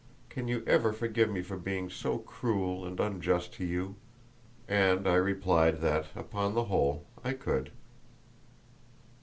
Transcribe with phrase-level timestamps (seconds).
[0.29, 3.97] Can you ever forgive me for being so cruel and unjust to you?"
[4.67, 7.71] And I replied that, upon the whole, I could.